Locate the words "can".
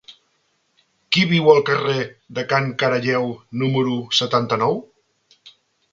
2.53-2.71